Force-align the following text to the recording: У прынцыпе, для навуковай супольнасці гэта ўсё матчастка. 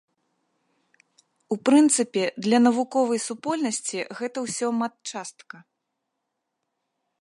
У 1.55 1.57
прынцыпе, 1.69 2.23
для 2.47 2.59
навуковай 2.69 3.19
супольнасці 3.27 3.99
гэта 4.23 4.37
ўсё 4.49 4.67
матчастка. 4.83 5.55